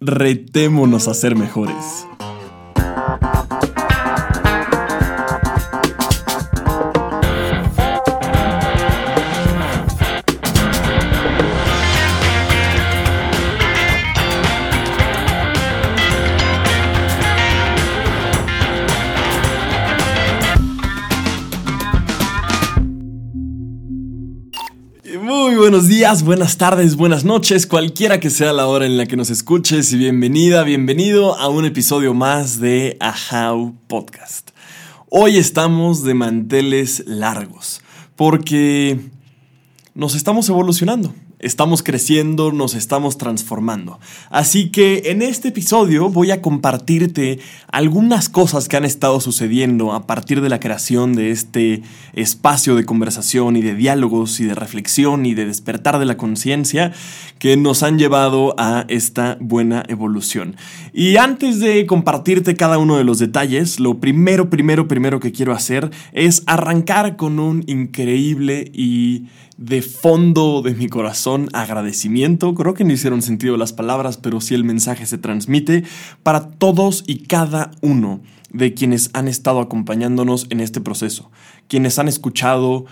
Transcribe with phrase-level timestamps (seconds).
[0.00, 2.06] retémonos a ser mejores.
[25.80, 29.30] Buenos días, buenas tardes, buenas noches, cualquiera que sea la hora en la que nos
[29.30, 34.50] escuches y bienvenida, bienvenido a un episodio más de Ahau Podcast.
[35.08, 37.80] Hoy estamos de manteles largos
[38.14, 39.00] porque
[39.94, 43.98] nos estamos evolucionando estamos creciendo, nos estamos transformando.
[44.30, 47.38] Así que en este episodio voy a compartirte
[47.72, 51.82] algunas cosas que han estado sucediendo a partir de la creación de este
[52.12, 56.92] espacio de conversación y de diálogos y de reflexión y de despertar de la conciencia
[57.38, 60.56] que nos han llevado a esta buena evolución.
[60.92, 65.52] Y antes de compartirte cada uno de los detalles, lo primero, primero, primero que quiero
[65.52, 69.26] hacer es arrancar con un increíble y
[69.60, 72.54] de fondo de mi corazón agradecimiento.
[72.54, 75.84] Creo que no hicieron sentido las palabras, pero sí el mensaje se transmite
[76.22, 81.30] para todos y cada uno de quienes han estado acompañándonos en este proceso,
[81.68, 82.86] quienes han escuchado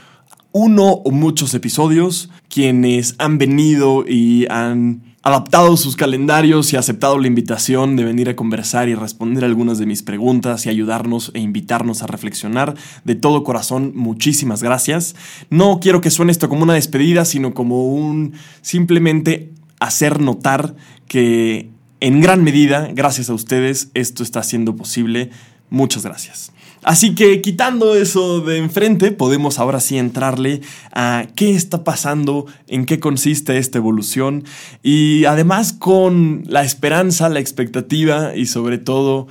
[0.53, 7.27] uno o muchos episodios, quienes han venido y han adaptado sus calendarios y aceptado la
[7.27, 12.03] invitación de venir a conversar y responder algunas de mis preguntas y ayudarnos e invitarnos
[12.03, 12.75] a reflexionar.
[13.05, 15.15] De todo corazón, muchísimas gracias.
[15.51, 20.75] No quiero que suene esto como una despedida, sino como un simplemente hacer notar
[21.07, 21.71] que
[22.01, 25.31] en gran medida, gracias a ustedes, esto está siendo posible.
[25.71, 26.53] Muchas gracias.
[26.83, 30.61] Así que quitando eso de enfrente, podemos ahora sí entrarle
[30.93, 34.45] a qué está pasando, en qué consiste esta evolución.
[34.83, 39.27] Y además con la esperanza, la expectativa y sobre todo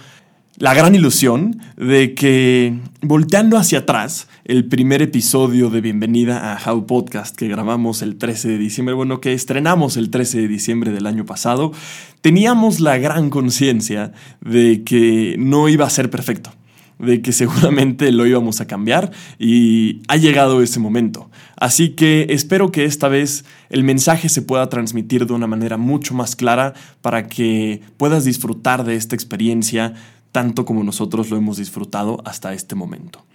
[0.57, 6.87] la gran ilusión de que volteando hacia atrás, el primer episodio de Bienvenida a How
[6.87, 11.05] Podcast que grabamos el 13 de diciembre, bueno, que estrenamos el 13 de diciembre del
[11.05, 11.73] año pasado,
[12.21, 16.51] teníamos la gran conciencia de que no iba a ser perfecto
[16.99, 21.29] de que seguramente lo íbamos a cambiar y ha llegado ese momento.
[21.55, 26.13] Así que espero que esta vez el mensaje se pueda transmitir de una manera mucho
[26.13, 29.93] más clara para que puedas disfrutar de esta experiencia
[30.31, 33.25] tanto como nosotros lo hemos disfrutado hasta este momento.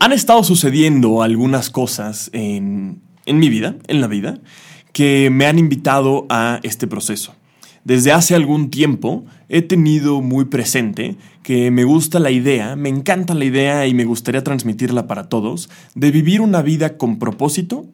[0.00, 4.38] Han estado sucediendo algunas cosas en, en mi vida, en la vida,
[4.92, 7.34] que me han invitado a este proceso.
[7.84, 13.34] Desde hace algún tiempo he tenido muy presente que me gusta la idea, me encanta
[13.34, 17.86] la idea y me gustaría transmitirla para todos, de vivir una vida con propósito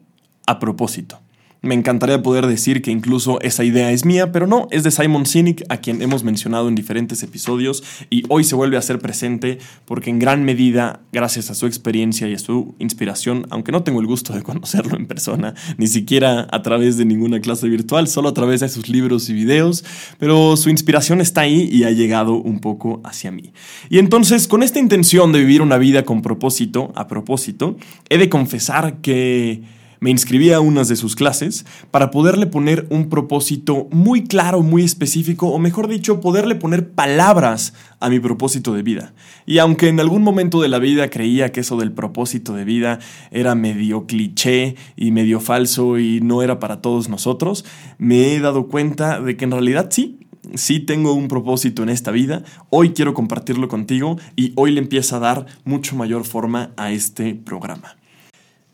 [0.45, 1.19] a propósito.
[1.61, 5.25] Me encantaría poder decir que incluso esa idea es mía, pero no, es de Simon
[5.25, 9.57] Sinek, a quien hemos mencionado en diferentes episodios y hoy se vuelve a ser presente
[9.85, 13.99] porque en gran medida, gracias a su experiencia y a su inspiración, aunque no tengo
[14.01, 18.29] el gusto de conocerlo en persona, ni siquiera a través de ninguna clase virtual, solo
[18.29, 19.83] a través de sus libros y videos,
[20.19, 23.51] pero su inspiración está ahí y ha llegado un poco hacia mí.
[23.89, 27.77] Y entonces, con esta intención de vivir una vida con propósito, a propósito,
[28.09, 33.09] he de confesar que me inscribí a unas de sus clases para poderle poner un
[33.09, 38.83] propósito muy claro, muy específico, o mejor dicho, poderle poner palabras a mi propósito de
[38.83, 39.13] vida.
[39.45, 42.99] Y aunque en algún momento de la vida creía que eso del propósito de vida
[43.31, 47.65] era medio cliché y medio falso y no era para todos nosotros,
[47.97, 50.19] me he dado cuenta de que en realidad sí,
[50.53, 55.17] sí tengo un propósito en esta vida, hoy quiero compartirlo contigo y hoy le empieza
[55.17, 57.97] a dar mucho mayor forma a este programa.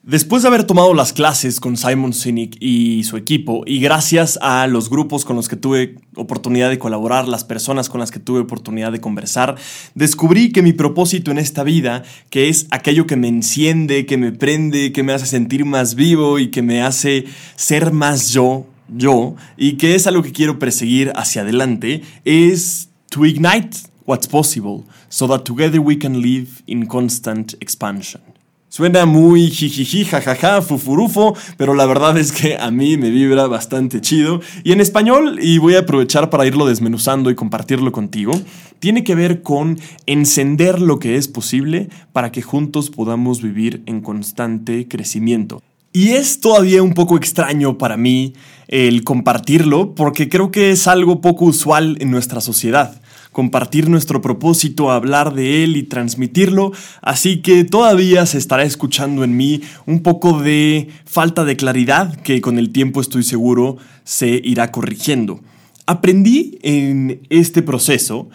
[0.05, 4.67] Después de haber tomado las clases con Simon Sinek y su equipo, y gracias a
[4.67, 8.41] los grupos con los que tuve oportunidad de colaborar, las personas con las que tuve
[8.41, 9.55] oportunidad de conversar,
[9.95, 14.33] descubrí que mi propósito en esta vida, que es aquello que me enciende, que me
[14.33, 17.23] prende, que me hace sentir más vivo y que me hace
[17.55, 23.25] ser más yo, yo, y que es algo que quiero perseguir hacia adelante, es to
[23.25, 28.32] ignite what's possible so that together we can live in constant expansion.
[28.75, 34.01] Suena muy jijiji, jajaja, fufurufo, pero la verdad es que a mí me vibra bastante
[34.01, 34.41] chido.
[34.63, 38.33] Y en español, y voy a aprovechar para irlo desmenuzando y compartirlo contigo,
[38.79, 44.01] tiene que ver con encender lo que es posible para que juntos podamos vivir en
[44.01, 45.61] constante crecimiento.
[45.91, 48.33] Y es todavía un poco extraño para mí
[48.67, 53.02] el compartirlo porque creo que es algo poco usual en nuestra sociedad
[53.33, 56.71] compartir nuestro propósito, hablar de él y transmitirlo,
[57.01, 62.39] así que todavía se estará escuchando en mí un poco de falta de claridad que
[62.39, 63.75] con el tiempo estoy seguro
[64.05, 65.41] se irá corrigiendo.
[65.85, 68.29] Aprendí en este proceso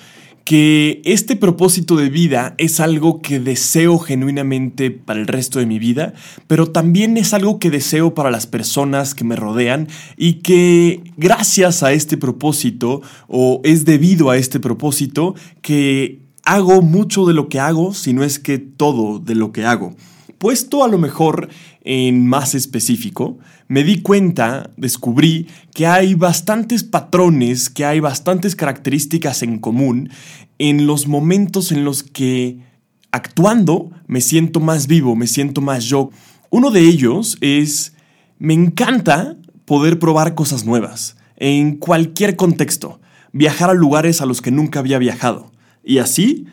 [0.49, 5.79] que este propósito de vida es algo que deseo genuinamente para el resto de mi
[5.79, 6.15] vida,
[6.47, 11.83] pero también es algo que deseo para las personas que me rodean y que gracias
[11.83, 17.61] a este propósito o es debido a este propósito que hago mucho de lo que
[17.61, 19.97] hago, si no es que todo de lo que hago.
[20.39, 21.49] Puesto a lo mejor
[21.83, 29.43] en más específico, me di cuenta, descubrí que hay bastantes patrones, que hay bastantes características
[29.43, 30.11] en común
[30.59, 32.59] en los momentos en los que
[33.11, 36.11] actuando me siento más vivo, me siento más yo.
[36.51, 37.95] Uno de ellos es,
[38.39, 43.01] me encanta poder probar cosas nuevas, en cualquier contexto,
[43.33, 45.53] viajar a lugares a los que nunca había viajado,
[45.85, 46.47] y así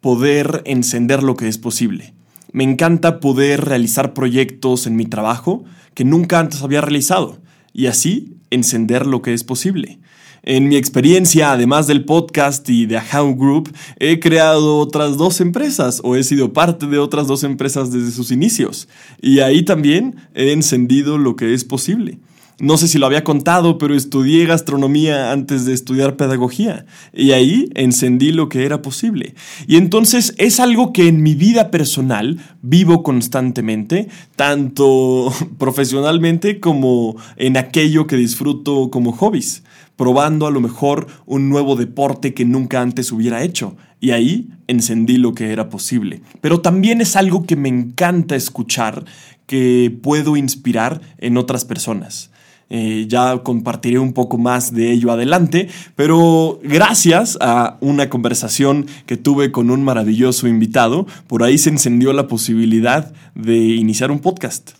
[0.00, 2.14] poder encender lo que es posible.
[2.52, 5.64] Me encanta poder realizar proyectos en mi trabajo
[5.94, 7.38] que nunca antes había realizado
[7.72, 9.98] y así encender lo que es posible.
[10.44, 16.00] En mi experiencia, además del podcast y de How Group, he creado otras dos empresas
[16.04, 18.88] o he sido parte de otras dos empresas desde sus inicios.
[19.20, 22.18] Y ahí también he encendido lo que es posible.
[22.62, 27.68] No sé si lo había contado, pero estudié gastronomía antes de estudiar pedagogía y ahí
[27.74, 29.34] encendí lo que era posible.
[29.66, 34.06] Y entonces es algo que en mi vida personal vivo constantemente,
[34.36, 39.64] tanto profesionalmente como en aquello que disfruto como hobbies,
[39.96, 43.76] probando a lo mejor un nuevo deporte que nunca antes hubiera hecho.
[43.98, 46.22] Y ahí encendí lo que era posible.
[46.40, 49.04] Pero también es algo que me encanta escuchar,
[49.46, 52.31] que puedo inspirar en otras personas.
[52.74, 59.18] Eh, ya compartiré un poco más de ello adelante, pero gracias a una conversación que
[59.18, 64.70] tuve con un maravilloso invitado, por ahí se encendió la posibilidad de iniciar un podcast.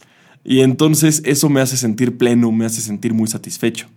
[0.43, 3.89] Y entonces eso me hace sentir pleno, me hace sentir muy satisfecho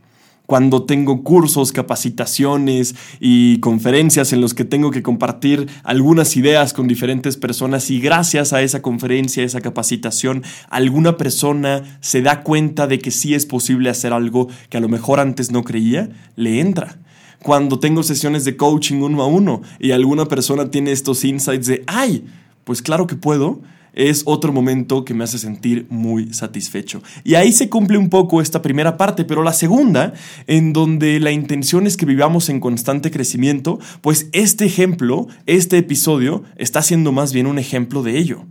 [0.46, 6.88] cuando tengo cursos, capacitaciones y conferencias en los que tengo que compartir algunas ideas con
[6.88, 13.00] diferentes personas y gracias a esa conferencia, esa capacitación, alguna persona se da cuenta de
[13.00, 16.98] que sí es posible hacer algo que a lo mejor antes no creía, le entra.
[17.42, 21.84] Cuando tengo sesiones de coaching uno a uno y alguna persona tiene estos insights de,
[21.86, 22.26] ay,
[22.64, 23.62] pues claro que puedo,
[23.96, 27.02] es otro momento que me hace sentir muy satisfecho.
[27.24, 30.14] Y ahí se cumple un poco esta primera parte, pero la segunda,
[30.46, 36.44] en donde la intención es que vivamos en constante crecimiento, pues este ejemplo, este episodio,
[36.58, 38.46] está siendo más bien un ejemplo de ello.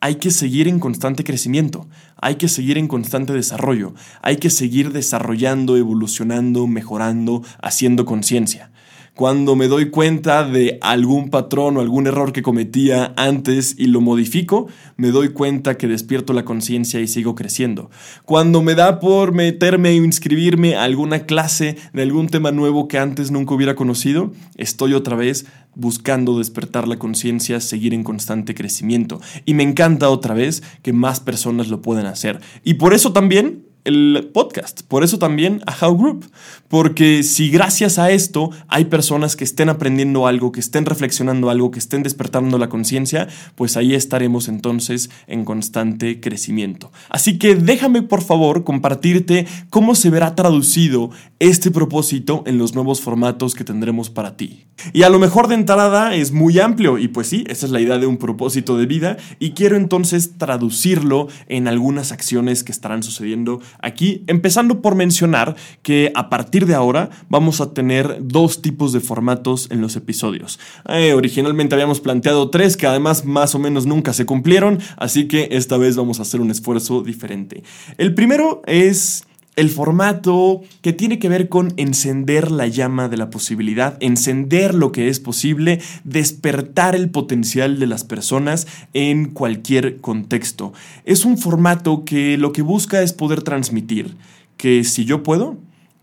[0.00, 4.92] Hay que seguir en constante crecimiento, hay que seguir en constante desarrollo, hay que seguir
[4.92, 8.70] desarrollando, evolucionando, mejorando, haciendo conciencia.
[9.18, 14.00] Cuando me doy cuenta de algún patrón o algún error que cometía antes y lo
[14.00, 17.90] modifico, me doy cuenta que despierto la conciencia y sigo creciendo.
[18.24, 23.00] Cuando me da por meterme o inscribirme a alguna clase de algún tema nuevo que
[23.00, 29.20] antes nunca hubiera conocido, estoy otra vez buscando despertar la conciencia, seguir en constante crecimiento.
[29.44, 32.38] Y me encanta otra vez que más personas lo puedan hacer.
[32.62, 34.82] Y por eso también el podcast.
[34.82, 36.30] Por eso también a How Group.
[36.68, 41.70] Porque si gracias a esto hay personas que estén aprendiendo algo, que estén reflexionando algo,
[41.70, 46.92] que estén despertando la conciencia, pues ahí estaremos entonces en constante crecimiento.
[47.08, 53.00] Así que déjame por favor compartirte cómo se verá traducido este propósito en los nuevos
[53.00, 54.66] formatos que tendremos para ti.
[54.92, 57.80] Y a lo mejor de entrada es muy amplio y pues sí, esa es la
[57.80, 63.02] idea de un propósito de vida y quiero entonces traducirlo en algunas acciones que estarán
[63.02, 68.92] sucediendo aquí, empezando por mencionar que a partir de ahora vamos a tener dos tipos
[68.92, 70.58] de formatos en los episodios.
[70.88, 75.48] Eh, originalmente habíamos planteado tres que además más o menos nunca se cumplieron, así que
[75.52, 77.62] esta vez vamos a hacer un esfuerzo diferente.
[77.96, 79.24] El primero es
[79.58, 84.92] el formato que tiene que ver con encender la llama de la posibilidad, encender lo
[84.92, 90.72] que es posible, despertar el potencial de las personas en cualquier contexto.
[91.04, 94.14] Es un formato que lo que busca es poder transmitir
[94.56, 95.56] que si yo puedo,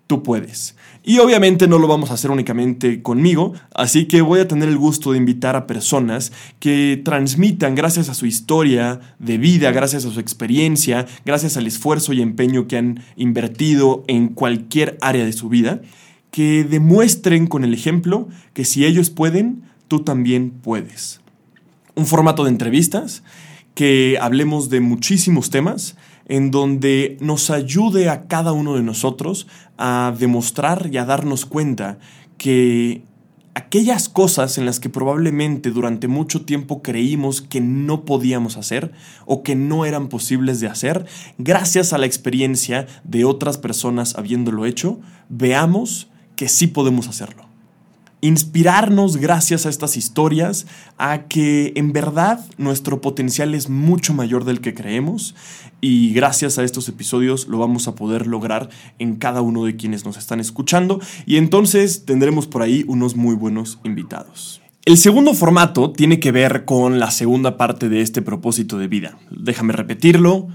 [0.08, 0.76] tú puedes.
[1.04, 4.78] Y obviamente no lo vamos a hacer únicamente conmigo, así que voy a tener el
[4.78, 10.12] gusto de invitar a personas que transmitan, gracias a su historia de vida, gracias a
[10.12, 15.50] su experiencia, gracias al esfuerzo y empeño que han invertido en cualquier área de su
[15.50, 15.82] vida,
[16.32, 21.22] que demuestren con el ejemplo que si ellos pueden, tú también puedes.
[21.96, 23.24] Un formato de entrevistas,
[23.76, 25.96] que hablemos de muchísimos temas,
[26.28, 32.00] en donde nos ayude a cada uno de nosotros a demostrar y a darnos cuenta
[32.38, 33.04] que
[33.56, 38.92] aquellas cosas en las que probablemente durante mucho tiempo creímos que no podíamos hacer
[39.26, 41.06] o que no eran posibles de hacer,
[41.38, 47.45] gracias a la experiencia de otras personas habiéndolo hecho, veamos que sí podemos hacerlo.
[48.26, 50.66] Inspirarnos gracias a estas historias
[50.98, 55.36] a que en verdad nuestro potencial es mucho mayor del que creemos
[55.80, 60.06] y gracias a estos episodios lo vamos a poder lograr en cada uno de quienes
[60.06, 64.60] nos están escuchando y entonces tendremos por ahí unos muy buenos invitados.
[64.86, 69.20] El segundo formato tiene que ver con la segunda parte de este propósito de vida.
[69.30, 70.48] Déjame repetirlo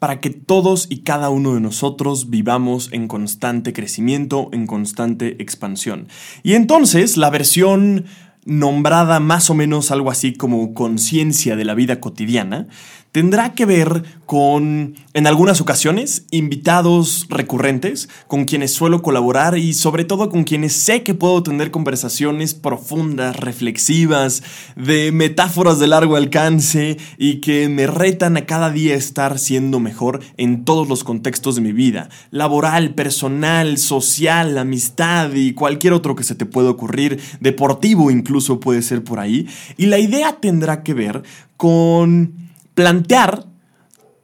[0.00, 6.08] para que todos y cada uno de nosotros vivamos en constante crecimiento, en constante expansión.
[6.42, 8.06] Y entonces la versión
[8.50, 12.66] nombrada más o menos algo así como conciencia de la vida cotidiana,
[13.12, 20.04] tendrá que ver con, en algunas ocasiones, invitados recurrentes con quienes suelo colaborar y sobre
[20.04, 24.42] todo con quienes sé que puedo tener conversaciones profundas, reflexivas,
[24.76, 30.20] de metáforas de largo alcance y que me retan a cada día estar siendo mejor
[30.36, 36.24] en todos los contextos de mi vida, laboral, personal, social, amistad y cualquier otro que
[36.24, 39.46] se te pueda ocurrir, deportivo incluso puede ser por ahí.
[39.76, 41.22] Y la idea tendrá que ver
[41.56, 42.34] con
[42.74, 43.46] plantear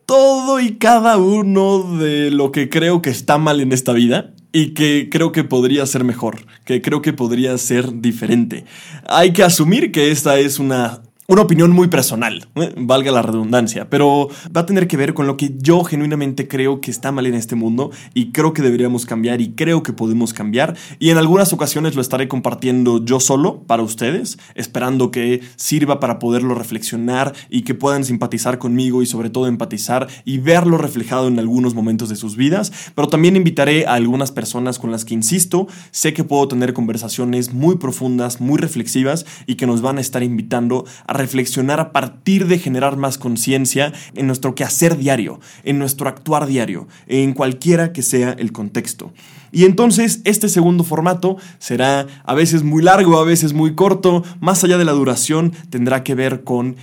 [0.06, 4.68] todo y cada uno de lo que creo que está mal en esta vida y
[4.68, 8.64] que creo que podría ser mejor, que creo que podría ser diferente.
[9.08, 14.28] Hay que asumir que esta es una una opinión muy personal, valga la redundancia, pero
[14.56, 17.34] va a tener que ver con lo que yo genuinamente creo que está mal en
[17.34, 20.76] este mundo y creo que deberíamos cambiar y creo que podemos cambiar.
[21.00, 26.20] Y en algunas ocasiones lo estaré compartiendo yo solo para ustedes, esperando que sirva para
[26.20, 31.40] poderlo reflexionar y que puedan simpatizar conmigo y sobre todo empatizar y verlo reflejado en
[31.40, 35.66] algunos momentos de sus vidas, pero también invitaré a algunas personas con las que insisto,
[35.90, 40.22] sé que puedo tener conversaciones muy profundas, muy reflexivas y que nos van a estar
[40.22, 46.08] invitando a reflexionar a partir de generar más conciencia en nuestro quehacer diario, en nuestro
[46.08, 49.12] actuar diario, en cualquiera que sea el contexto.
[49.52, 54.62] Y entonces este segundo formato será a veces muy largo, a veces muy corto, más
[54.64, 56.76] allá de la duración tendrá que ver con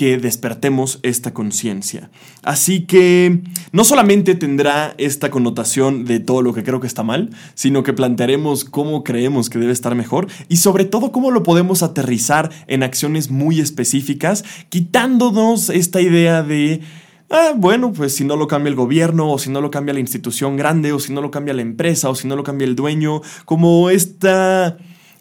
[0.00, 2.08] que despertemos esta conciencia.
[2.42, 7.28] Así que no solamente tendrá esta connotación de todo lo que creo que está mal,
[7.52, 11.82] sino que plantearemos cómo creemos que debe estar mejor y sobre todo cómo lo podemos
[11.82, 16.80] aterrizar en acciones muy específicas, quitándonos esta idea de...
[17.28, 20.00] Ah, bueno, pues si no lo cambia el gobierno, o si no lo cambia la
[20.00, 22.74] institución grande, o si no lo cambia la empresa, o si no lo cambia el
[22.74, 24.78] dueño, como esta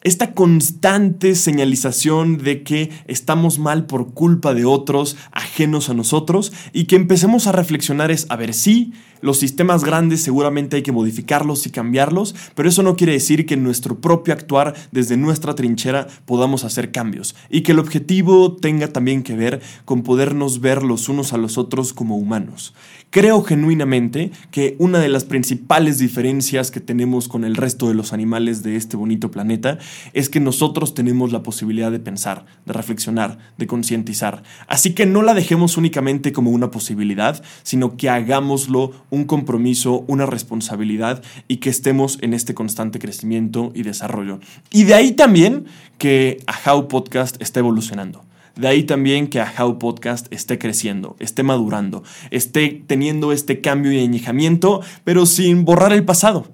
[0.10, 6.86] esta constante señalización de que estamos mal por culpa de otros ajenos a nosotros y
[6.86, 11.68] que empecemos a reflexionar es, a ver, sí, los sistemas grandes seguramente hay que modificarlos
[11.68, 16.08] y cambiarlos, pero eso no quiere decir que en nuestro propio actuar desde nuestra trinchera
[16.26, 21.10] podamos hacer cambios y que el objetivo tenga también que ver con podernos ver los
[21.10, 22.74] unos a los otros como humanos.
[23.12, 28.14] Creo genuinamente que una de las principales diferencias que tenemos con el resto de los
[28.14, 29.80] animales de este bonito planeta
[30.14, 34.44] es que nosotros tenemos la posibilidad de pensar, de reflexionar, de concientizar.
[34.68, 40.28] Así que no la dejemos únicamente como una posibilidad, sino que hagámoslo un compromiso, una
[40.28, 44.40] responsabilidad y que estemos en este constante crecimiento y desarrollo.
[44.70, 45.66] Y de ahí también
[45.98, 48.29] que How Podcast está evolucionando.
[48.60, 54.00] De ahí también que How Podcast esté creciendo, esté madurando, esté teniendo este cambio y
[54.00, 56.46] añejamiento, pero sin borrar el pasado.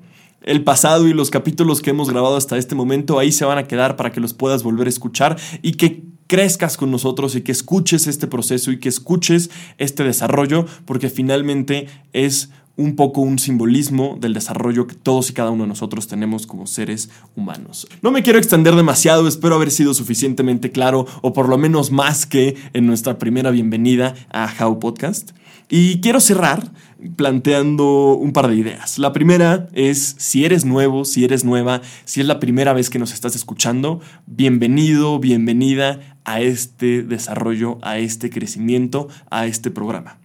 [0.44, 3.64] El pasado y los capítulos que hemos grabado hasta este momento ahí se van a
[3.64, 7.52] quedar para que los puedas volver a escuchar y que crezcas con nosotros y que
[7.52, 14.18] escuches este proceso y que escuches este desarrollo, porque finalmente es un poco un simbolismo
[14.20, 17.88] del desarrollo que todos y cada uno de nosotros tenemos como seres humanos.
[18.02, 22.26] No me quiero extender demasiado, espero haber sido suficientemente claro o por lo menos más
[22.26, 25.32] que en nuestra primera bienvenida a How Podcast.
[25.70, 26.72] Y quiero cerrar
[27.16, 29.00] planteando un par de ideas.
[29.00, 33.00] La primera es, si eres nuevo, si eres nueva, si es la primera vez que
[33.00, 40.18] nos estás escuchando, bienvenido, bienvenida a este desarrollo, a este crecimiento, a este programa.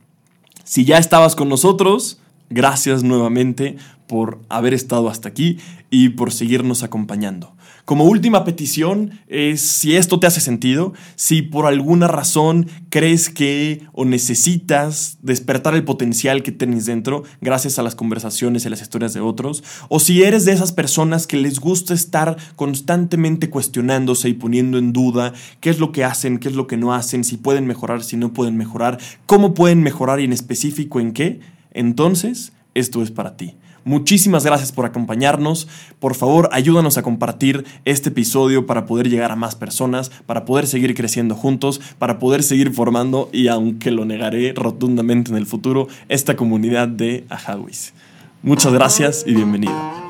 [0.64, 2.21] Si ya estabas con nosotros,
[2.52, 3.76] Gracias nuevamente
[4.09, 7.54] por haber estado hasta aquí y por seguirnos acompañando.
[7.85, 13.87] Como última petición es si esto te hace sentido, si por alguna razón crees que
[13.92, 19.14] o necesitas despertar el potencial que tienes dentro gracias a las conversaciones y las historias
[19.14, 24.35] de otros, o si eres de esas personas que les gusta estar constantemente cuestionándose y
[24.35, 27.37] poniendo en duda qué es lo que hacen, qué es lo que no hacen, si
[27.37, 31.40] pueden mejorar, si no pueden mejorar, cómo pueden mejorar y en específico en qué,
[31.72, 33.56] entonces esto es para ti.
[33.84, 35.66] Muchísimas gracias por acompañarnos.
[35.98, 40.66] Por favor, ayúdanos a compartir este episodio para poder llegar a más personas, para poder
[40.66, 45.88] seguir creciendo juntos, para poder seguir formando, y aunque lo negaré rotundamente en el futuro,
[46.08, 47.94] esta comunidad de Ajawis.
[48.42, 50.10] Muchas gracias y bienvenido.